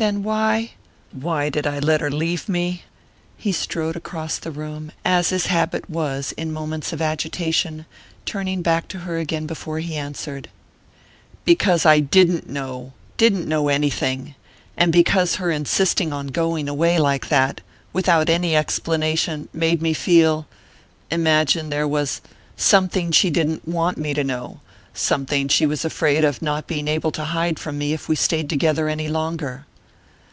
[0.00, 0.70] "Then why?"
[1.12, 2.84] "Why did I let her leave me?"
[3.36, 7.84] He strode across the room, as his habit was in moments of agitation,
[8.24, 10.48] turning back to her again before he answered.
[11.44, 14.34] "Because I didn't know didn't know anything!
[14.74, 17.60] And because her insisting on going away like that,
[17.92, 25.66] without any explanation, made me feel...imagine there was...something she didn't want me to know...something she
[25.66, 29.06] was afraid of not being able to hide from me if we stayed together any
[29.08, 29.66] longer."